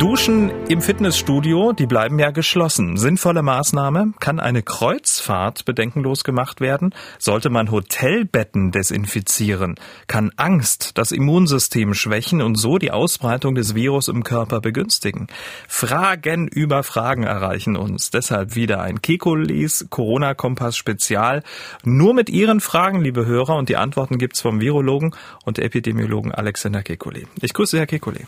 [0.00, 2.96] Duschen im Fitnessstudio, die bleiben ja geschlossen.
[2.96, 4.14] Sinnvolle Maßnahme?
[4.18, 6.94] Kann eine Kreuzfahrt bedenkenlos gemacht werden?
[7.18, 9.74] Sollte man Hotelbetten desinfizieren?
[10.06, 15.26] Kann Angst das Immunsystem schwächen und so die Ausbreitung des Virus im Körper begünstigen?
[15.68, 18.08] Fragen über Fragen erreichen uns.
[18.08, 21.42] Deshalb wieder ein Kekulis Corona-Kompass Spezial.
[21.84, 25.14] Nur mit Ihren Fragen, liebe Hörer, und die Antworten gibt's vom Virologen
[25.44, 27.26] und Epidemiologen Alexander Kekulé.
[27.42, 28.24] Ich grüße Herr Kekulé.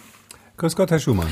[0.63, 1.27] Grüß Gott, Herr Schumann.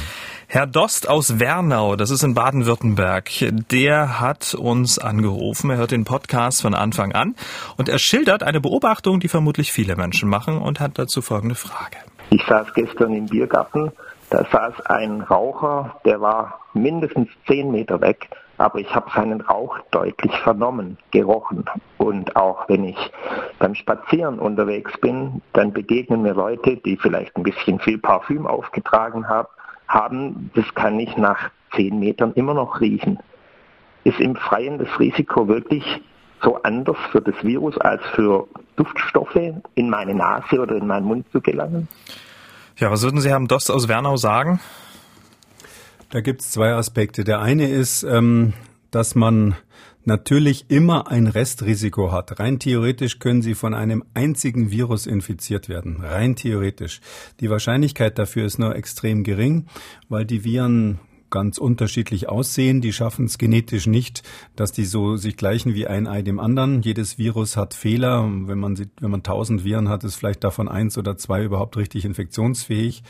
[0.49, 3.31] Herr Dost aus Wernau, das ist in Baden-Württemberg,
[3.71, 5.71] der hat uns angerufen.
[5.71, 7.37] Er hört den Podcast von Anfang an
[7.77, 11.99] und er schildert eine Beobachtung, die vermutlich viele Menschen machen und hat dazu folgende Frage.
[12.31, 13.93] Ich saß gestern im Biergarten,
[14.31, 18.31] da saß ein Raucher, der war mindestens zehn Meter weg
[18.61, 21.65] aber ich habe seinen Rauch deutlich vernommen, gerochen.
[21.97, 23.11] Und auch wenn ich
[23.59, 29.27] beim Spazieren unterwegs bin, dann begegnen mir Leute, die vielleicht ein bisschen viel Parfüm aufgetragen
[29.89, 33.19] haben, das kann ich nach zehn Metern immer noch riechen.
[34.05, 36.03] Ist im Freien das Risiko wirklich
[36.43, 39.41] so anders für das Virus als für Duftstoffe
[39.75, 41.89] in meine Nase oder in meinen Mund zu gelangen?
[42.77, 44.61] Ja, was würden Sie Herrn Dost aus Wernau sagen?
[46.11, 47.23] Da gibt es zwei Aspekte.
[47.23, 48.53] Der eine ist, ähm,
[48.91, 49.55] dass man
[50.05, 52.41] natürlich immer ein Restrisiko hat.
[52.41, 56.01] Rein theoretisch können Sie von einem einzigen Virus infiziert werden.
[56.03, 57.01] Rein theoretisch.
[57.39, 59.67] Die Wahrscheinlichkeit dafür ist nur extrem gering,
[60.09, 60.99] weil die Viren
[61.31, 62.81] ganz unterschiedlich aussehen.
[62.81, 64.25] Die schaffen es genetisch nicht,
[64.57, 66.83] dass die so sich gleichen wie ein Ei dem anderen.
[66.83, 68.29] Jedes Virus hat Fehler.
[68.47, 72.05] Wenn man, wenn man tausend Viren hat, ist vielleicht davon eins oder zwei überhaupt richtig
[72.05, 73.05] infektionsfähig.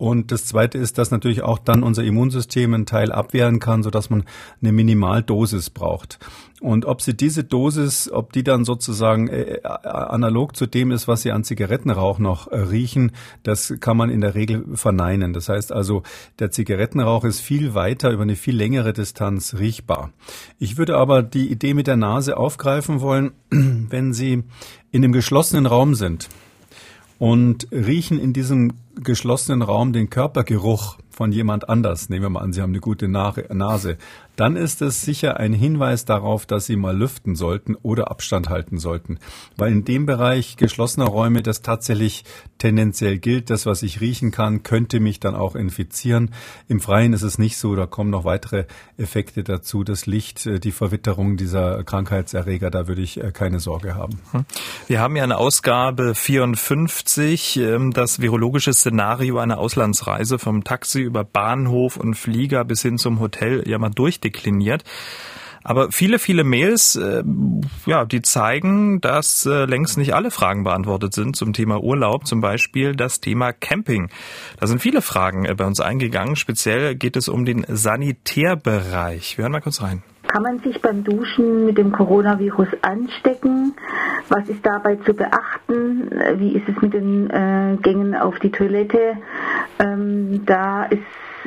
[0.00, 4.08] Und das Zweite ist, dass natürlich auch dann unser Immunsystem einen Teil abwehren kann, sodass
[4.08, 4.24] man
[4.62, 6.18] eine Minimaldosis braucht.
[6.58, 11.06] Und ob sie diese Dosis, ob die dann sozusagen äh, äh, analog zu dem ist,
[11.06, 15.34] was sie an Zigarettenrauch noch äh, riechen, das kann man in der Regel verneinen.
[15.34, 16.02] Das heißt also,
[16.38, 20.12] der Zigarettenrauch ist viel weiter über eine viel längere Distanz riechbar.
[20.58, 24.44] Ich würde aber die Idee mit der Nase aufgreifen wollen, wenn Sie
[24.92, 26.30] in einem geschlossenen Raum sind
[27.18, 32.52] und riechen in diesem geschlossenen Raum den Körpergeruch von jemand anders, nehmen wir mal an,
[32.52, 33.98] Sie haben eine gute Nase,
[34.40, 38.78] dann ist es sicher ein Hinweis darauf, dass Sie mal lüften sollten oder Abstand halten
[38.78, 39.18] sollten.
[39.58, 42.24] Weil in dem Bereich geschlossener Räume das tatsächlich
[42.56, 43.50] tendenziell gilt.
[43.50, 46.30] Das, was ich riechen kann, könnte mich dann auch infizieren.
[46.68, 47.76] Im Freien ist es nicht so.
[47.76, 48.64] Da kommen noch weitere
[48.96, 49.84] Effekte dazu.
[49.84, 54.20] Das Licht, äh, die Verwitterung dieser Krankheitserreger, da würde ich äh, keine Sorge haben.
[54.32, 54.46] Hm.
[54.86, 61.24] Wir haben ja eine Ausgabe 54, ähm, das virologische Szenario einer Auslandsreise vom Taxi über
[61.24, 64.29] Bahnhof und Flieger bis hin zum Hotel ja mal durchdekliniert.
[65.62, 67.22] Aber viele, viele Mails, äh,
[67.84, 72.40] ja, die zeigen, dass äh, längst nicht alle Fragen beantwortet sind zum Thema Urlaub, zum
[72.40, 74.08] Beispiel das Thema Camping.
[74.58, 76.36] Da sind viele Fragen äh, bei uns eingegangen.
[76.36, 79.36] Speziell geht es um den Sanitärbereich.
[79.36, 80.02] Wir hören mal kurz rein.
[80.28, 83.74] Kann man sich beim Duschen mit dem Coronavirus anstecken?
[84.28, 86.08] Was ist dabei zu beachten?
[86.36, 89.16] Wie ist es mit den äh, Gängen auf die Toilette?
[89.80, 91.02] Ähm, da ist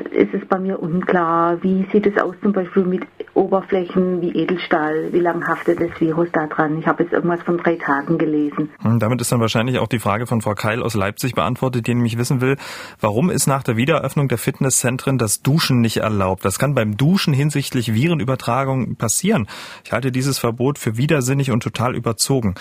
[0.07, 1.61] ist es bei mir unklar.
[1.63, 3.03] Wie sieht es aus zum Beispiel mit
[3.33, 5.11] Oberflächen wie Edelstahl?
[5.11, 6.77] Wie lange haftet das Virus da dran?
[6.79, 8.69] Ich habe jetzt irgendwas von drei Tagen gelesen.
[8.83, 11.87] Und hm, damit ist dann wahrscheinlich auch die Frage von Frau Keil aus Leipzig beantwortet,
[11.87, 12.57] die nämlich wissen will,
[13.01, 16.45] warum ist nach der Wiedereröffnung der Fitnesszentren das Duschen nicht erlaubt?
[16.45, 19.47] Das kann beim Duschen hinsichtlich Virenübertragung passieren.
[19.83, 22.55] Ich halte dieses Verbot für widersinnig und total überzogen.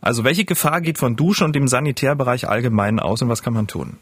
[0.00, 3.66] Also welche Gefahr geht von Duschen und dem Sanitärbereich allgemein aus und was kann man
[3.66, 3.98] tun?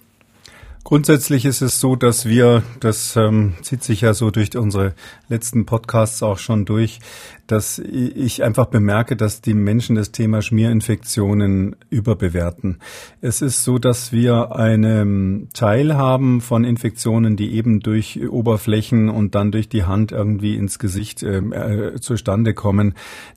[0.84, 4.94] Grundsätzlich ist es so, dass wir, das ähm, zieht sich ja so durch unsere
[5.28, 6.98] letzten Podcasts auch schon durch,
[7.46, 12.78] dass ich einfach bemerke, dass die Menschen das Thema Schmierinfektionen überbewerten.
[13.20, 19.36] Es ist so, dass wir einen Teil haben von Infektionen, die eben durch Oberflächen und
[19.36, 22.94] dann durch die Hand irgendwie ins Gesicht ähm, äh, zustande kommen.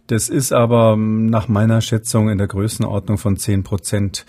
[0.08, 4.26] Das ist aber nach meiner Schätzung in der Größenordnung von zehn Prozent.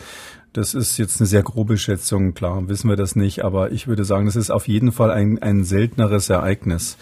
[0.57, 4.07] Das ist jetzt eine sehr grobe Schätzung, klar, wissen wir das nicht, aber ich würde
[4.07, 6.97] sagen, das ist auf jeden Fall ein, ein selteneres Ereignis.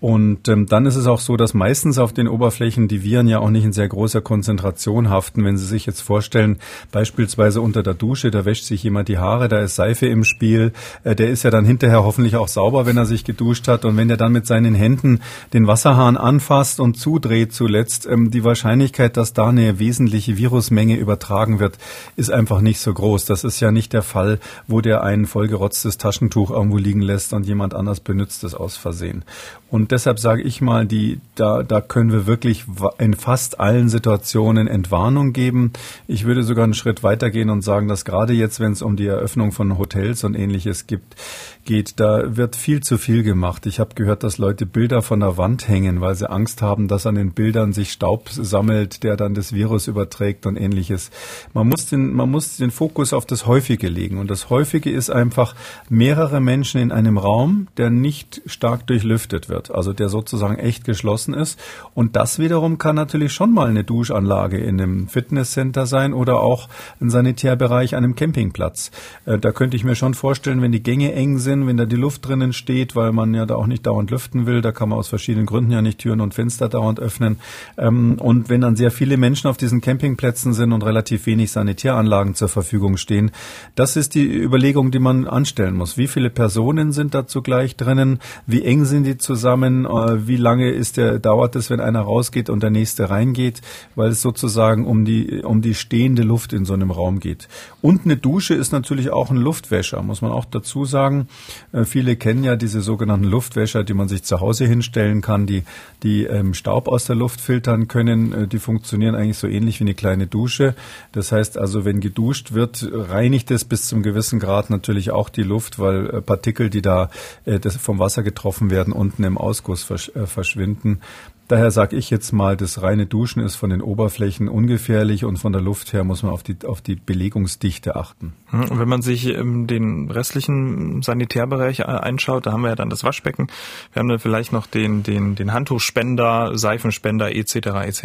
[0.00, 3.40] Und ähm, dann ist es auch so, dass meistens auf den Oberflächen die Viren ja
[3.40, 5.44] auch nicht in sehr großer Konzentration haften.
[5.44, 6.58] Wenn Sie sich jetzt vorstellen,
[6.92, 10.72] beispielsweise unter der Dusche, da wäscht sich jemand die Haare, da ist Seife im Spiel,
[11.02, 13.84] äh, der ist ja dann hinterher hoffentlich auch sauber, wenn er sich geduscht hat.
[13.84, 15.20] Und wenn er dann mit seinen Händen
[15.52, 21.58] den Wasserhahn anfasst und zudreht zuletzt, ähm, die Wahrscheinlichkeit, dass da eine wesentliche Virusmenge übertragen
[21.58, 21.76] wird,
[22.14, 23.24] ist einfach nicht so groß.
[23.24, 27.46] Das ist ja nicht der Fall, wo der ein vollgerotztes Taschentuch irgendwo liegen lässt und
[27.46, 29.24] jemand anders benutzt es aus Versehen.
[29.70, 32.64] Und Deshalb sage ich mal, die, da, da können wir wirklich
[32.98, 35.72] in fast allen Situationen Entwarnung geben.
[36.06, 39.06] Ich würde sogar einen Schritt weitergehen und sagen, dass gerade jetzt, wenn es um die
[39.06, 41.16] Eröffnung von Hotels und ähnliches gibt,
[41.64, 43.66] geht, da wird viel zu viel gemacht.
[43.66, 47.06] Ich habe gehört, dass Leute Bilder von der Wand hängen, weil sie Angst haben, dass
[47.06, 51.10] an den Bildern sich Staub sammelt, der dann das Virus überträgt und ähnliches.
[51.52, 54.18] Man muss den, man muss den Fokus auf das Häufige legen.
[54.18, 55.54] Und das Häufige ist einfach
[55.88, 61.32] mehrere Menschen in einem Raum, der nicht stark durchlüftet wird, also der sozusagen echt geschlossen
[61.32, 61.58] ist.
[61.94, 66.68] Und das wiederum kann natürlich schon mal eine Duschanlage in einem Fitnesscenter sein oder auch
[67.00, 68.90] ein Sanitärbereich an einem Campingplatz.
[69.24, 71.96] Äh, da könnte ich mir schon vorstellen, wenn die Gänge eng sind, wenn da die
[71.96, 74.60] Luft drinnen steht, weil man ja da auch nicht dauernd lüften will.
[74.60, 77.38] Da kann man aus verschiedenen Gründen ja nicht Türen und Fenster dauernd öffnen.
[77.76, 82.34] Ähm, und wenn dann sehr viele Menschen auf diesen Campingplätzen sind und relativ wenig Sanitäranlagen
[82.34, 83.30] zur Verfügung stehen,
[83.74, 85.96] das ist die Überlegung, die man anstellen muss.
[85.96, 88.18] Wie viele Personen sind da zugleich drinnen?
[88.46, 89.67] Wie eng sind die zusammen?
[89.84, 93.60] Äh, wie lange ist der, dauert es, wenn einer rausgeht und der nächste reingeht?
[93.94, 97.48] Weil es sozusagen um die, um die stehende Luft in so einem Raum geht.
[97.82, 101.28] Und eine Dusche ist natürlich auch ein Luftwäscher, muss man auch dazu sagen.
[101.72, 105.62] Äh, viele kennen ja diese sogenannten Luftwäscher, die man sich zu Hause hinstellen kann, die,
[106.02, 108.32] die ähm, Staub aus der Luft filtern können.
[108.32, 110.74] Äh, die funktionieren eigentlich so ähnlich wie eine kleine Dusche.
[111.12, 115.42] Das heißt also, wenn geduscht wird, reinigt es bis zum gewissen Grad natürlich auch die
[115.42, 117.10] Luft, weil Partikel, die da
[117.44, 121.00] äh, vom Wasser getroffen werden, unten im Ausguss versch äh, verschwinden.
[121.48, 125.52] Daher sage ich jetzt mal, das reine Duschen ist von den Oberflächen ungefährlich und von
[125.52, 128.34] der Luft her muss man auf die, auf die Belegungsdichte achten.
[128.50, 132.76] Hm, und wenn man sich ähm, den restlichen Sanitärbereich äh, einschaut, da haben wir ja
[132.76, 133.48] dann das Waschbecken,
[133.92, 137.54] wir haben dann vielleicht noch den, den, den Handtuchspender, Seifenspender etc.
[137.56, 138.02] etc.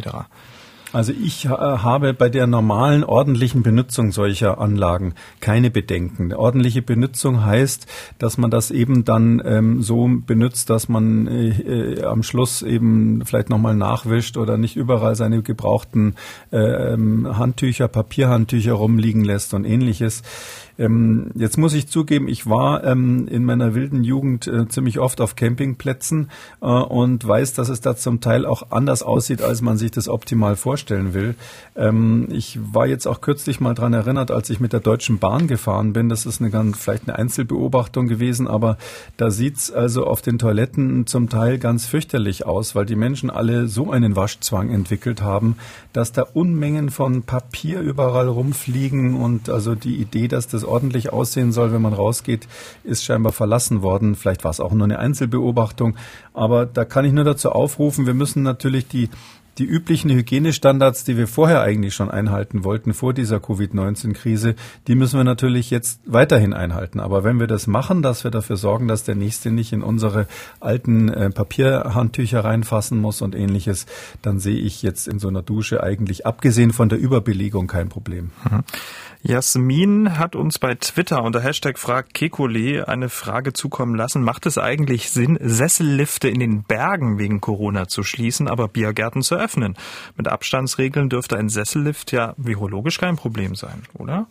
[0.94, 6.32] Also ich äh, habe bei der normalen ordentlichen Benutzung solcher Anlagen keine Bedenken.
[6.34, 7.88] Ordentliche Benutzung heißt,
[8.20, 13.26] dass man das eben dann ähm, so benutzt, dass man äh, äh am Schluss eben
[13.26, 16.16] vielleicht nochmal nachwischt oder nicht überall seine gebrauchten
[16.52, 20.22] äh, Handtücher, Papierhandtücher rumliegen lässt und ähnliches.
[20.80, 25.22] Ähm, jetzt muss ich zugeben, ich war ähm, in meiner wilden Jugend äh, ziemlich oft
[25.22, 26.30] auf Campingplätzen
[26.62, 30.08] äh, und weiß, dass es da zum Teil auch anders aussieht, als man sich das
[30.08, 31.36] optimal vorstellen will.
[31.76, 35.48] Ähm, ich war jetzt auch kürzlich mal dran erinnert, als ich mit der Deutschen Bahn
[35.48, 36.10] gefahren bin.
[36.10, 38.78] Das ist eine ganz, vielleicht eine Einzelbeobachtung gewesen, aber
[39.18, 43.68] da sieht's also auf den Toiletten zum Teil ganz fürchterlich aus, weil die Menschen alle
[43.68, 45.56] so einen Waschzwang entwickelt haben,
[45.94, 51.12] dass da Unmengen von Papier überall rumfliegen und also die Idee, dass das es ordentlich
[51.12, 52.48] aussehen soll, wenn man rausgeht,
[52.84, 54.16] ist scheinbar verlassen worden.
[54.16, 55.96] Vielleicht war es auch nur eine Einzelbeobachtung.
[56.34, 59.10] Aber da kann ich nur dazu aufrufen, wir müssen natürlich die
[59.58, 64.56] die üblichen Hygienestandards, die wir vorher eigentlich schon einhalten wollten, vor dieser Covid-19-Krise,
[64.88, 67.00] die müssen wir natürlich jetzt weiterhin einhalten.
[67.00, 70.28] Aber wenn wir das machen, dass wir dafür sorgen, dass der Nächste nicht in unsere
[70.60, 73.86] alten äh, Papierhandtücher reinfassen muss und ähnliches,
[74.22, 78.32] dann sehe ich jetzt in so einer Dusche eigentlich, abgesehen von der Überbelegung, kein Problem.
[78.50, 78.64] Mhm.
[79.26, 84.22] Jasmin hat uns bei Twitter unter Hashtag Frag Kekole eine Frage zukommen lassen.
[84.22, 89.36] Macht es eigentlich Sinn, Sessellifte in den Bergen wegen Corona zu schließen, aber Biergärten zu
[89.36, 89.78] öffnen?
[90.18, 94.28] Mit Abstandsregeln dürfte ein Sessellift ja virologisch kein Problem sein, oder?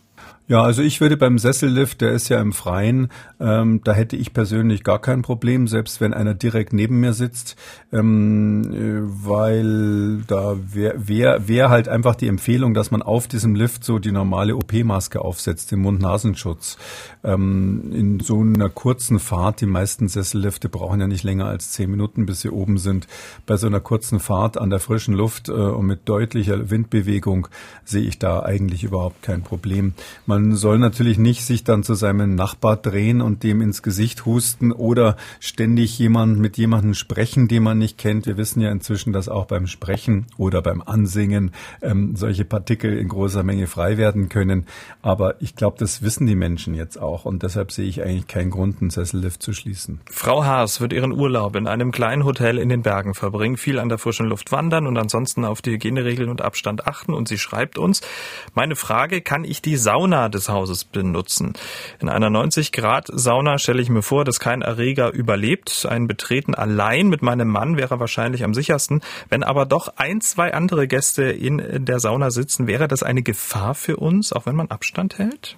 [0.49, 3.07] Ja, also ich würde beim Sessellift, der ist ja im Freien,
[3.39, 7.55] ähm, da hätte ich persönlich gar kein Problem, selbst wenn einer direkt neben mir sitzt,
[7.93, 13.55] ähm, äh, weil da wäre wär, wär halt einfach die Empfehlung, dass man auf diesem
[13.55, 16.77] Lift so die normale OP-Maske aufsetzt, den Mund-Nasenschutz.
[17.23, 21.89] Ähm, in so einer kurzen Fahrt, die meisten Sessellifte brauchen ja nicht länger als zehn
[21.89, 23.07] Minuten, bis sie oben sind.
[23.45, 27.47] Bei so einer kurzen Fahrt an der frischen Luft äh, und mit deutlicher Windbewegung
[27.85, 29.93] sehe ich da eigentlich überhaupt kein Problem.
[30.25, 34.71] Man soll natürlich nicht sich dann zu seinem Nachbar drehen und dem ins Gesicht husten
[34.71, 38.25] oder ständig jemand mit jemandem sprechen, den man nicht kennt.
[38.25, 43.07] Wir wissen ja inzwischen, dass auch beim Sprechen oder beim Ansingen ähm, solche Partikel in
[43.07, 44.65] großer Menge frei werden können.
[45.01, 48.49] Aber ich glaube, das wissen die Menschen jetzt auch und deshalb sehe ich eigentlich keinen
[48.49, 50.01] Grund, einen Sessellift zu schließen.
[50.09, 53.89] Frau Haas wird ihren Urlaub in einem kleinen Hotel in den Bergen verbringen, viel an
[53.89, 57.13] der frischen Luft wandern und ansonsten auf die Hygieneregeln und Abstand achten.
[57.13, 58.01] Und sie schreibt uns,
[58.53, 61.53] meine Frage, kann ich die Sauna des Hauses benutzen.
[61.99, 65.85] In einer 90 Grad Sauna stelle ich mir vor, dass kein Erreger überlebt.
[65.87, 69.01] Ein Betreten allein mit meinem Mann wäre wahrscheinlich am sichersten.
[69.29, 73.75] Wenn aber doch ein, zwei andere Gäste in der Sauna sitzen, wäre das eine Gefahr
[73.75, 75.57] für uns, auch wenn man Abstand hält?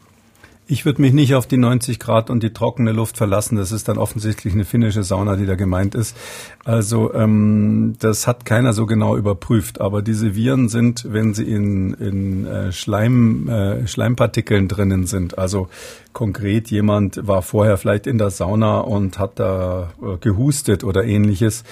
[0.67, 3.55] Ich würde mich nicht auf die 90 Grad und die trockene Luft verlassen.
[3.55, 6.17] Das ist dann offensichtlich eine finnische Sauna, die da gemeint ist.
[6.63, 9.79] Also ähm, das hat keiner so genau überprüft.
[9.79, 15.69] Aber diese Viren sind, wenn sie in, in äh, Schleim, äh, Schleimpartikeln drinnen sind, also
[16.15, 21.65] konkret jemand war vorher vielleicht in der Sauna und hat da äh, gehustet oder ähnliches,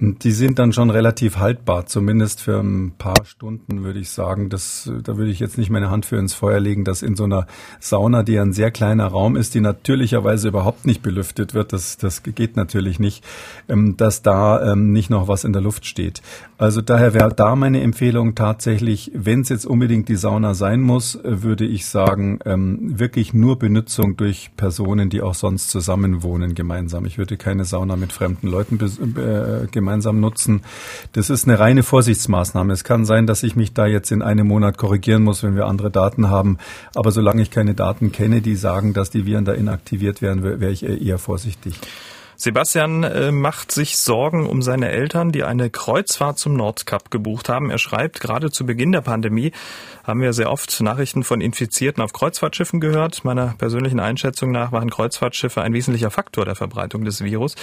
[0.00, 4.50] die sind dann schon relativ haltbar, zumindest für ein paar Stunden würde ich sagen.
[4.50, 7.24] Das, da würde ich jetzt nicht meine Hand für ins Feuer legen, dass in so
[7.24, 7.46] einer
[7.78, 12.24] Sauna, die ein sehr kleiner Raum ist, die natürlicherweise überhaupt nicht belüftet wird, das, das
[12.24, 13.24] geht natürlich nicht,
[13.68, 16.20] ähm, dass da ähm, nicht noch was in der Luft steht.
[16.58, 21.20] Also daher wäre da meine Empfehlung tatsächlich, wenn es jetzt unbedingt die Sauna sein muss,
[21.22, 27.04] würde ich sagen, ähm, wirklich nur Benutzung durch Personen, die auch sonst zusammenwohnen gemeinsam.
[27.04, 30.62] Ich würde keine Sauna mit fremden Leuten äh, gemeinsam nutzen.
[31.12, 32.72] Das ist eine reine Vorsichtsmaßnahme.
[32.72, 35.66] Es kann sein, dass ich mich da jetzt in einem Monat korrigieren muss, wenn wir
[35.66, 36.56] andere Daten haben.
[36.94, 40.72] Aber solange ich keine Daten kenne, die sagen, dass die Viren da inaktiviert werden, wäre
[40.72, 41.74] ich eher vorsichtig.
[42.36, 47.70] Sebastian äh, macht sich Sorgen um seine Eltern, die eine Kreuzfahrt zum Nordkap gebucht haben.
[47.70, 49.52] Er schreibt, gerade zu Beginn der Pandemie
[50.04, 53.24] haben wir sehr oft Nachrichten von Infizierten auf Kreuzfahrtschiffen gehört.
[53.24, 57.54] Meiner persönlichen Einschätzung nach waren Kreuzfahrtschiffe ein wesentlicher Faktor der Verbreitung des Virus.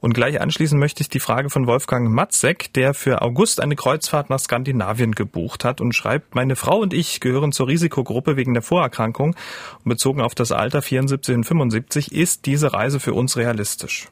[0.00, 4.30] Und gleich anschließend möchte ich die Frage von Wolfgang Matzek, der für August eine Kreuzfahrt
[4.30, 8.62] nach Skandinavien gebucht hat und schreibt, meine Frau und ich gehören zur Risikogruppe wegen der
[8.62, 9.34] Vorerkrankung.
[9.84, 14.08] Und bezogen auf das Alter 74 und 75 ist diese Reise für uns realistisch.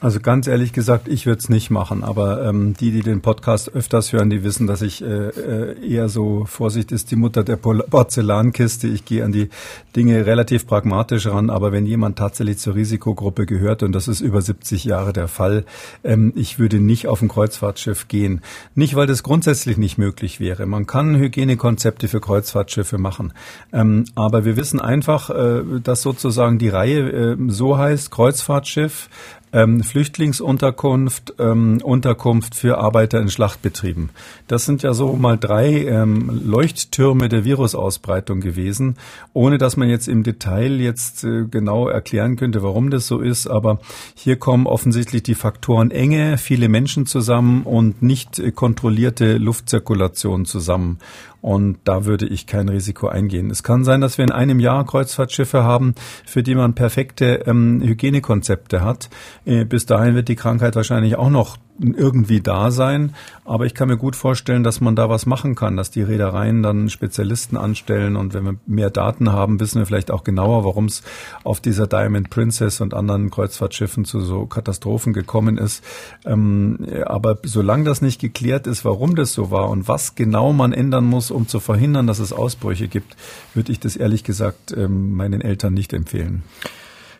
[0.00, 2.02] Also ganz ehrlich gesagt, ich würde es nicht machen.
[2.02, 6.08] Aber ähm, die, die den Podcast öfters hören, die wissen, dass ich äh, äh, eher
[6.08, 8.88] so Vorsicht ist die Mutter der Porzellankiste.
[8.88, 9.50] Ich gehe an die
[9.94, 11.48] Dinge relativ pragmatisch ran.
[11.48, 15.64] Aber wenn jemand tatsächlich zur Risikogruppe gehört und das ist über 70 Jahre der Fall,
[16.02, 18.40] ähm, ich würde nicht auf ein Kreuzfahrtschiff gehen.
[18.74, 20.66] Nicht, weil das grundsätzlich nicht möglich wäre.
[20.66, 23.32] Man kann Hygienekonzepte für Kreuzfahrtschiffe machen.
[23.72, 29.08] Ähm, aber wir wissen einfach, äh, dass sozusagen die Reihe äh, so heißt Kreuzfahrtschiff
[29.54, 34.10] ähm, Flüchtlingsunterkunft, ähm, Unterkunft für Arbeiter in Schlachtbetrieben.
[34.48, 38.96] Das sind ja so mal drei ähm, Leuchttürme der Virusausbreitung gewesen,
[39.32, 43.46] ohne dass man jetzt im Detail jetzt äh, genau erklären könnte, warum das so ist.
[43.46, 43.78] Aber
[44.14, 50.98] hier kommen offensichtlich die Faktoren Enge, viele Menschen zusammen und nicht kontrollierte Luftzirkulation zusammen.
[51.44, 53.50] Und da würde ich kein Risiko eingehen.
[53.50, 57.82] Es kann sein, dass wir in einem Jahr Kreuzfahrtschiffe haben, für die man perfekte ähm,
[57.82, 59.10] Hygienekonzepte hat.
[59.44, 63.14] Äh, bis dahin wird die Krankheit wahrscheinlich auch noch irgendwie da sein.
[63.44, 66.62] Aber ich kann mir gut vorstellen, dass man da was machen kann, dass die Reedereien
[66.62, 70.86] dann Spezialisten anstellen und wenn wir mehr Daten haben, wissen wir vielleicht auch genauer, warum
[70.86, 71.02] es
[71.42, 75.84] auf dieser Diamond Princess und anderen Kreuzfahrtschiffen zu so Katastrophen gekommen ist.
[76.24, 80.72] Ähm, aber solange das nicht geklärt ist, warum das so war und was genau man
[80.72, 83.16] ändern muss, um zu verhindern, dass es Ausbrüche gibt,
[83.54, 86.42] würde ich das ehrlich gesagt ähm, meinen Eltern nicht empfehlen.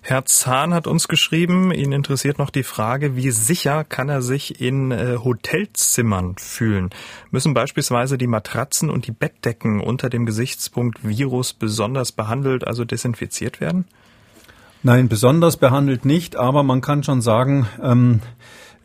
[0.07, 4.61] Herr Zahn hat uns geschrieben, ihn interessiert noch die Frage, wie sicher kann er sich
[4.61, 6.91] in äh, Hotelzimmern fühlen?
[7.31, 13.63] Müssen beispielsweise die Matratzen und die Bettdecken unter dem Gesichtspunkt Virus besonders behandelt, also desinfiziert
[13.63, 13.87] werden?
[14.83, 18.21] Nein, besonders behandelt nicht, aber man kann schon sagen, ähm,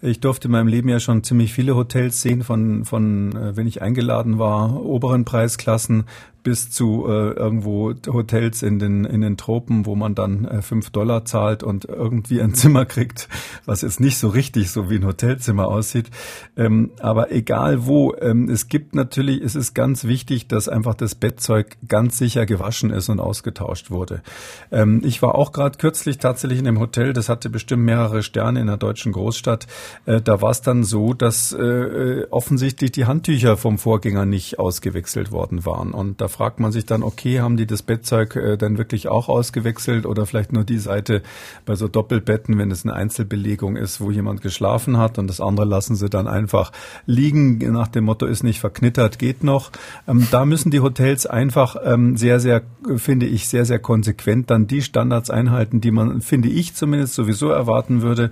[0.02, 3.68] ich durfte in meinem Leben ja schon ziemlich viele Hotels sehen, von, von äh, wenn
[3.68, 6.06] ich eingeladen war, oberen Preisklassen
[6.50, 10.90] bis zu äh, irgendwo Hotels in den, in den Tropen, wo man dann äh, fünf
[10.90, 13.30] Dollar zahlt und irgendwie ein Zimmer kriegt,
[13.68, 16.10] was jetzt nicht so richtig so wie ein Hotelzimmer aussieht.
[16.58, 21.14] Ähm, aber egal wo, ähm, es gibt natürlich, es ist ganz wichtig, dass einfach das
[21.14, 24.24] Bettzeug ganz sicher gewaschen ist und ausgetauscht wurde.
[24.72, 28.60] Ähm, ich war auch gerade kürzlich tatsächlich in einem Hotel, das hatte bestimmt mehrere Sterne
[28.60, 29.68] in einer deutschen Großstadt.
[30.08, 34.58] Äh, da war es dann so, dass äh, äh, offensichtlich die Handtücher vom Vorgänger nicht
[34.58, 35.92] ausgewechselt worden waren.
[35.92, 39.28] Und da fragt man sich dann, okay, haben die das Bettzeug äh, dann wirklich auch
[39.28, 41.22] ausgewechselt oder vielleicht nur die Seite
[41.66, 45.66] bei so Doppelbetten, wenn es eine Einzelbelegung ist, wo jemand geschlafen hat und das andere
[45.66, 46.72] lassen sie dann einfach
[47.06, 49.74] liegen, nach dem Motto ist nicht verknittert, geht noch.
[50.08, 52.62] Ähm, da müssen die Hotels einfach ähm, sehr, sehr,
[52.96, 57.50] finde ich, sehr, sehr konsequent dann die Standards einhalten, die man, finde ich zumindest, sowieso
[57.50, 58.32] erwarten würde.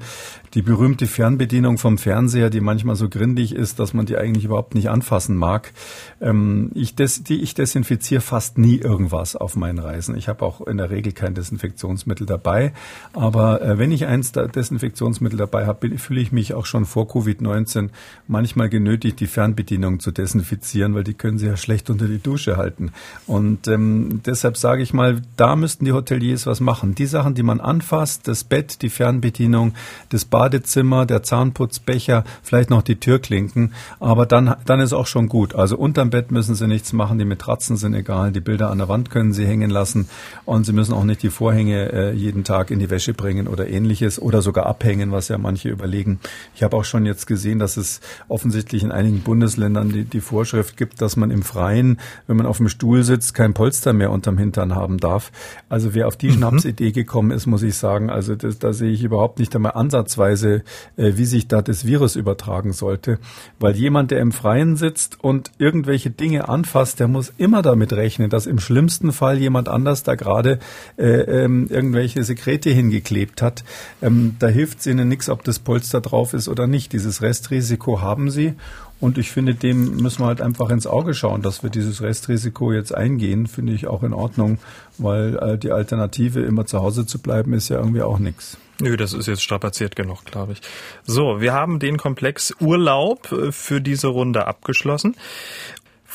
[0.53, 4.75] Die berühmte Fernbedienung vom Fernseher, die manchmal so grindig ist, dass man die eigentlich überhaupt
[4.75, 5.73] nicht anfassen mag.
[6.21, 7.86] Ähm, ich, des, die ich desinfiziere
[8.21, 10.17] fast nie irgendwas auf meinen Reisen.
[10.17, 12.73] Ich habe auch in der Regel kein Desinfektionsmittel dabei.
[13.13, 17.05] Aber äh, wenn ich eins da Desinfektionsmittel dabei habe, fühle ich mich auch schon vor
[17.05, 17.89] Covid-19
[18.27, 22.57] manchmal genötigt, die Fernbedienung zu desinfizieren, weil die können sie ja schlecht unter die Dusche
[22.57, 22.93] halten.
[23.27, 26.95] Und ähm, deshalb sage ich mal, da müssten die Hoteliers was machen.
[26.95, 29.73] Die Sachen, die man anfasst, das Bett, die Fernbedienung,
[30.09, 35.27] das Bad, Badezimmer, der Zahnputzbecher, vielleicht noch die Türklinken, aber dann, dann ist auch schon
[35.27, 35.55] gut.
[35.55, 38.31] Also unterm Bett müssen Sie nichts machen, die Matratzen Sachen sind egal.
[38.31, 40.09] Die Bilder an der Wand können Sie hängen lassen
[40.45, 43.67] und Sie müssen auch nicht die Vorhänge äh, jeden Tag in die Wäsche bringen oder
[43.67, 46.19] ähnliches oder sogar abhängen, was ja manche überlegen.
[46.55, 50.75] Ich habe auch schon jetzt gesehen, dass es offensichtlich in einigen Bundesländern die, die Vorschrift
[50.75, 54.37] gibt, dass man im Freien, wenn man auf dem Stuhl sitzt, kein Polster mehr unterm
[54.37, 55.31] Hintern haben darf.
[55.69, 56.33] Also wer auf die mhm.
[56.33, 60.63] Schnapsidee gekommen ist, muss ich sagen, also das, da sehe ich überhaupt nicht einmal ansatzweise,
[60.97, 63.19] äh, wie sich da das Virus übertragen sollte.
[63.59, 68.29] Weil jemand, der im Freien sitzt und irgendwelche Dinge anfasst, der muss immer damit rechnen,
[68.29, 70.59] dass im schlimmsten Fall jemand anders da gerade
[70.97, 73.63] äh, ähm, irgendwelche Sekrete hingeklebt hat.
[74.01, 76.93] Ähm, da hilft es ihnen nichts, ob das Polster drauf ist oder nicht.
[76.93, 78.55] Dieses Restrisiko haben sie.
[78.99, 82.71] Und ich finde, dem müssen wir halt einfach ins Auge schauen, dass wir dieses Restrisiko
[82.71, 84.57] jetzt eingehen, finde ich auch in Ordnung,
[84.97, 88.57] weil äh, die Alternative, immer zu Hause zu bleiben, ist ja irgendwie auch nichts.
[88.79, 90.61] Nö, das ist jetzt strapaziert genug, glaube ich.
[91.03, 95.15] So, wir haben den Komplex Urlaub äh, für diese Runde abgeschlossen.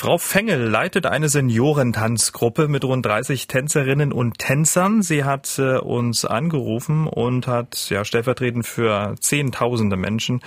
[0.02, 5.00] Frau Fengel leitet eine Seniorentanzgruppe mit rund 30 Tänzerinnen und Tänzern.
[5.00, 10.40] Sie hat äh, uns angerufen und hat ja stellvertretend für Zehntausende Menschen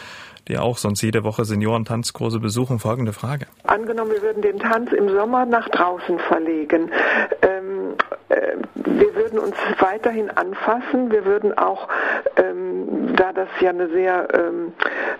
[0.48, 3.48] die auch sonst jede Woche Seniorentanzkurse besuchen, folgende Frage.
[3.64, 6.92] Angenommen, wir würden den Tanz im Sommer nach draußen verlegen.
[7.42, 7.85] Ähm, äh,
[8.75, 11.12] wir würden uns weiterhin anfassen.
[11.12, 11.88] Wir würden auch,
[12.38, 14.74] ähm, da das ja eine sehr ähm,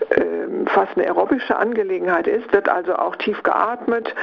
[0.10, 4.13] äh, fast eine aerobische Angelegenheit ist, wird also auch tief geatmet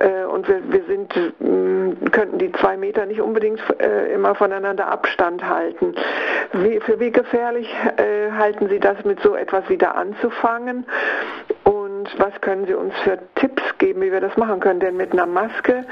[0.00, 4.88] äh, und wir, wir sind, äh, könnten die zwei Meter nicht unbedingt äh, immer voneinander
[4.88, 5.94] Abstand halten.
[6.52, 10.86] Wie, für wie gefährlich äh, halten Sie das mit so etwas wieder anzufangen?
[11.64, 14.80] Und was können Sie uns für Tipps geben, wie wir das machen können?
[14.80, 15.84] Denn mit einer Maske,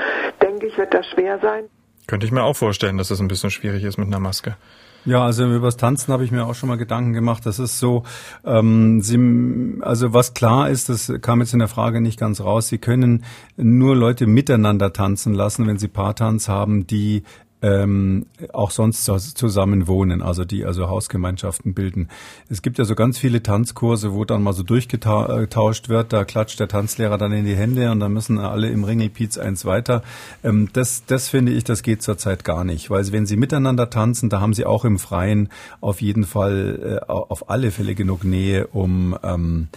[0.42, 1.68] denke ich, wird das schwer sein.
[2.08, 4.56] Könnte ich mir auch vorstellen, dass das ein bisschen schwierig ist mit einer Maske.
[5.04, 7.44] Ja, also übers Tanzen habe ich mir auch schon mal Gedanken gemacht.
[7.46, 8.02] Das ist so,
[8.44, 12.68] ähm, Sie, also was klar ist, das kam jetzt in der Frage nicht ganz raus.
[12.68, 13.24] Sie können
[13.56, 17.22] nur Leute miteinander tanzen lassen, wenn Sie Paartanz haben, die
[17.62, 22.08] ähm, auch sonst zusammen wohnen, also die also Hausgemeinschaften bilden.
[22.48, 26.60] Es gibt ja so ganz viele Tanzkurse, wo dann mal so durchgetauscht wird, da klatscht
[26.60, 30.02] der Tanzlehrer dann in die Hände und dann müssen alle im Ringelpiez eins weiter.
[30.44, 34.28] Ähm, das, das finde ich, das geht zurzeit gar nicht, weil wenn sie miteinander tanzen,
[34.28, 35.48] da haben sie auch im Freien
[35.80, 39.68] auf jeden Fall äh, auf alle Fälle genug Nähe, um ähm,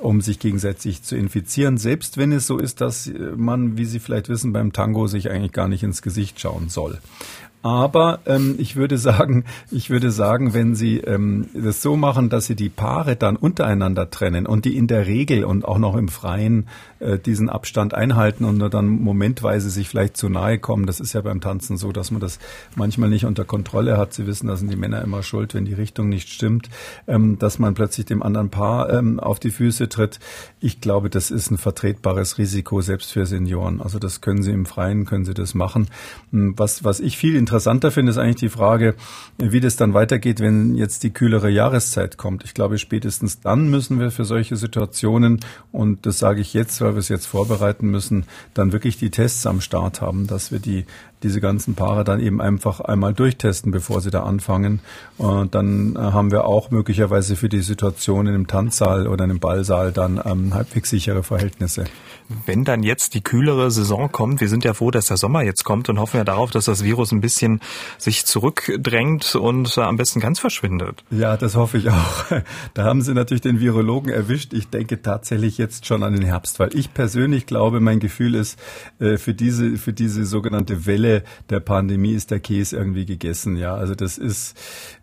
[0.00, 4.28] um sich gegenseitig zu infizieren, selbst wenn es so ist, dass man, wie Sie vielleicht
[4.28, 6.98] wissen, beim Tango sich eigentlich gar nicht ins Gesicht schauen soll.
[7.66, 12.46] Aber ähm, ich würde sagen, ich würde sagen, wenn Sie ähm, das so machen, dass
[12.46, 16.06] Sie die Paare dann untereinander trennen und die in der Regel und auch noch im
[16.06, 20.86] Freien äh, diesen Abstand einhalten und dann momentweise sich vielleicht zu nahe kommen.
[20.86, 22.38] Das ist ja beim Tanzen so, dass man das
[22.74, 24.14] manchmal nicht unter Kontrolle hat.
[24.14, 26.70] Sie wissen, da sind die Männer immer schuld, wenn die Richtung nicht stimmt,
[27.06, 30.20] ähm, dass man plötzlich dem anderen Paar ähm, auf die Füße tritt.
[30.60, 33.80] Ich glaube, das ist ein vertretbares Risiko selbst für Senioren.
[33.80, 35.88] Also das können Sie im Freien, können Sie das machen.
[36.30, 38.94] Hm, was, was ich viel interessanter finde, ist eigentlich die Frage,
[39.38, 42.44] wie das dann weitergeht, wenn jetzt die kühlere Jahreszeit kommt.
[42.44, 45.40] Ich glaube, spätestens dann müssen wir für solche Situationen,
[45.72, 50.00] und das sage ich jetzt, es jetzt vorbereiten müssen, dann wirklich die Tests am Start
[50.00, 50.86] haben, dass wir die
[51.22, 54.80] diese ganzen Paare dann eben einfach einmal durchtesten, bevor sie da anfangen.
[55.16, 59.40] Und dann äh, haben wir auch möglicherweise für die Situation in einem Tanzsaal oder einem
[59.40, 61.84] Ballsaal dann ähm, halbwegs sichere Verhältnisse.
[62.44, 65.64] Wenn dann jetzt die kühlere Saison kommt, wir sind ja froh, dass der Sommer jetzt
[65.64, 67.60] kommt und hoffen ja darauf, dass das Virus ein bisschen
[67.98, 71.04] sich zurückdrängt und äh, am besten ganz verschwindet.
[71.10, 72.24] Ja, das hoffe ich auch.
[72.74, 74.52] Da haben Sie natürlich den Virologen erwischt.
[74.52, 78.58] Ich denke tatsächlich jetzt schon an den Herbst, weil ich persönlich glaube, mein Gefühl ist,
[78.98, 81.05] äh, für diese, für diese sogenannte Welle
[81.50, 83.56] der Pandemie ist der Käse irgendwie gegessen.
[83.56, 84.56] Ja, also das ist,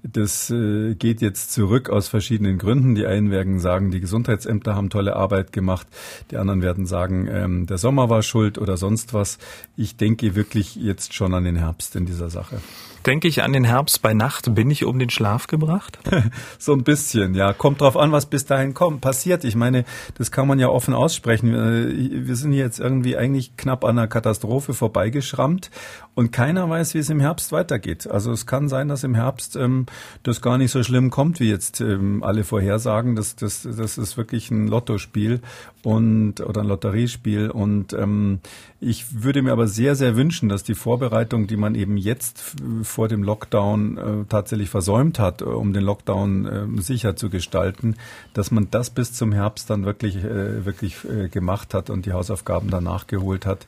[0.03, 2.95] das äh, geht jetzt zurück aus verschiedenen Gründen.
[2.95, 5.87] Die einen werden sagen, die Gesundheitsämter haben tolle Arbeit gemacht.
[6.31, 9.37] Die anderen werden sagen, ähm, der Sommer war schuld oder sonst was.
[9.75, 12.57] Ich denke wirklich jetzt schon an den Herbst in dieser Sache
[13.05, 15.99] denke ich an den Herbst bei Nacht, bin ich um den Schlaf gebracht?
[16.57, 17.53] so ein bisschen, ja.
[17.53, 19.43] Kommt drauf an, was bis dahin kommt, passiert.
[19.43, 19.85] Ich meine,
[20.17, 21.53] das kann man ja offen aussprechen.
[21.53, 25.69] Äh, wir sind jetzt irgendwie eigentlich knapp an einer Katastrophe vorbeigeschrammt
[26.15, 28.07] und keiner weiß, wie es im Herbst weitergeht.
[28.07, 29.87] Also es kann sein, dass im Herbst ähm,
[30.21, 33.15] das gar nicht so schlimm kommt, wie jetzt ähm, alle vorhersagen.
[33.15, 35.41] Das, das, das ist wirklich ein Lottospiel
[35.83, 37.49] und oder ein Lotteriespiel.
[37.49, 38.39] Und ähm,
[38.79, 42.53] ich würde mir aber sehr, sehr wünschen, dass die Vorbereitung, die man eben jetzt
[42.83, 46.45] vor dem Lockdown äh, tatsächlich versäumt hat, äh, um den Lockdown
[46.77, 47.95] äh, sicher zu gestalten,
[48.33, 52.13] dass man das bis zum Herbst dann wirklich, äh, wirklich äh, gemacht hat und die
[52.13, 53.65] Hausaufgaben danach geholt hat,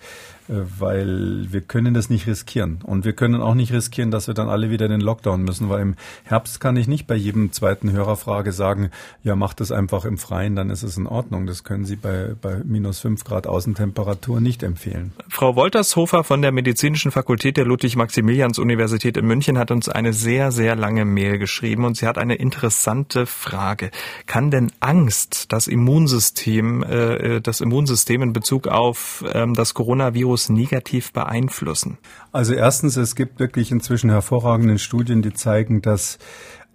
[0.47, 2.79] weil wir können das nicht riskieren.
[2.83, 5.69] Und wir können auch nicht riskieren, dass wir dann alle wieder in den Lockdown müssen,
[5.69, 8.91] weil im Herbst kann ich nicht bei jedem zweiten Hörerfrage sagen,
[9.23, 11.47] ja, macht es einfach im Freien, dann ist es in Ordnung.
[11.47, 15.13] Das können Sie bei, bei minus fünf Grad Außentemperatur nicht empfehlen.
[15.29, 20.75] Frau Woltershofer von der Medizinischen Fakultät der Ludwig-Maximilians-Universität in München hat uns eine sehr, sehr
[20.75, 23.89] lange Mail geschrieben und sie hat eine interessante Frage.
[24.27, 31.13] Kann denn Angst das Immunsystem, äh, das Immunsystem in Bezug auf ähm, das Coronavirus negativ
[31.13, 31.97] beeinflussen?
[32.31, 36.19] Also erstens, es gibt wirklich inzwischen hervorragende Studien, die zeigen, dass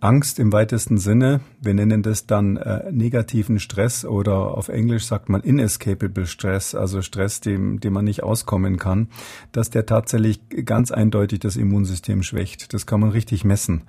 [0.02, 5.28] Angst im weitesten Sinne, wir nennen das dann äh, negativen Stress oder auf Englisch sagt
[5.28, 9.08] man inescapable Stress, also Stress, dem, dem man nicht auskommen kann,
[9.52, 12.72] dass der tatsächlich ganz eindeutig das Immunsystem schwächt.
[12.72, 13.82] Das kann man richtig messen.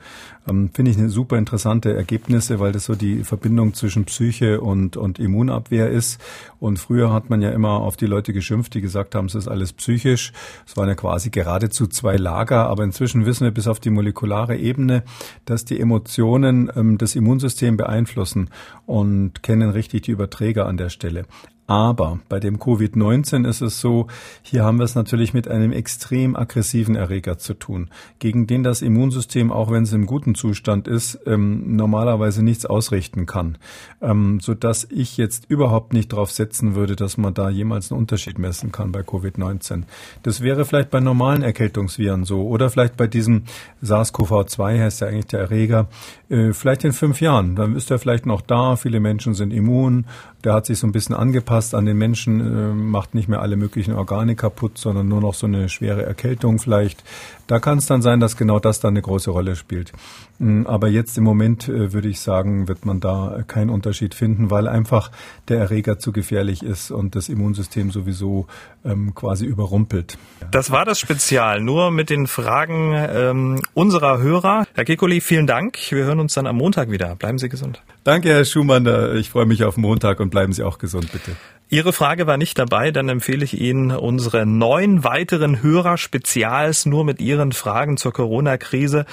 [0.49, 4.97] Ähm, Finde ich eine super interessante Ergebnisse, weil das so die Verbindung zwischen Psyche und,
[4.97, 6.19] und Immunabwehr ist.
[6.59, 9.47] Und früher hat man ja immer auf die Leute geschimpft, die gesagt haben, es ist
[9.47, 10.33] alles psychisch.
[10.67, 14.57] Es waren ja quasi geradezu zwei Lager, aber inzwischen wissen wir bis auf die molekulare
[14.57, 15.03] Ebene,
[15.45, 18.49] dass die Emotionen Emotionen ähm, das Immunsystem beeinflussen
[18.87, 21.25] und kennen richtig die Überträger an der Stelle.
[21.71, 24.07] Aber bei dem Covid-19 ist es so,
[24.41, 28.81] hier haben wir es natürlich mit einem extrem aggressiven Erreger zu tun, gegen den das
[28.81, 33.57] Immunsystem, auch wenn es im guten Zustand ist, ähm, normalerweise nichts ausrichten kann.
[34.01, 38.37] Ähm, sodass ich jetzt überhaupt nicht darauf setzen würde, dass man da jemals einen Unterschied
[38.37, 39.83] messen kann bei Covid-19.
[40.23, 43.43] Das wäre vielleicht bei normalen Erkältungsviren so oder vielleicht bei diesem
[43.81, 45.87] SARS-CoV-2 heißt ja eigentlich der Erreger,
[46.27, 47.55] äh, vielleicht in fünf Jahren.
[47.55, 50.05] Dann ist er vielleicht noch da, viele Menschen sind immun,
[50.43, 53.55] der hat sich so ein bisschen angepasst an den Menschen, äh, macht nicht mehr alle
[53.55, 57.03] möglichen Organe kaputt, sondern nur noch so eine schwere Erkältung vielleicht.
[57.51, 59.91] Da kann es dann sein, dass genau das dann eine große Rolle spielt.
[60.39, 64.49] Mm, aber jetzt im Moment äh, würde ich sagen, wird man da keinen Unterschied finden,
[64.49, 65.11] weil einfach
[65.49, 68.47] der Erreger zu gefährlich ist und das Immunsystem sowieso
[68.85, 70.17] ähm, quasi überrumpelt.
[70.51, 74.65] Das war das Spezial, nur mit den Fragen ähm, unserer Hörer.
[74.73, 75.77] Herr Kekuli, vielen Dank.
[75.89, 77.17] Wir hören uns dann am Montag wieder.
[77.17, 77.83] Bleiben Sie gesund.
[78.05, 78.87] Danke, Herr Schumann.
[79.17, 81.35] Ich freue mich auf Montag und bleiben Sie auch gesund, bitte.
[81.73, 87.21] Ihre Frage war nicht dabei, dann empfehle ich Ihnen unsere neun weiteren Hörer-Spezials nur mit
[87.21, 89.05] Ihren Fragen zur Corona-Krise.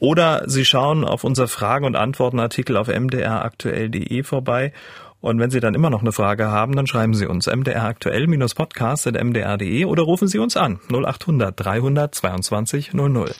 [0.00, 4.72] Oder Sie schauen auf unser Fragen- und Antwortenartikel auf mdraktuell.de vorbei.
[5.20, 10.02] Und wenn Sie dann immer noch eine Frage haben, dann schreiben Sie uns mdraktuell-podcast.mdr.de oder
[10.02, 13.30] rufen Sie uns an 0800 322 00.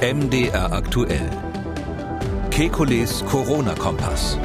[0.00, 1.28] MDR aktuell.
[2.50, 4.38] Kekules Corona-Kompass.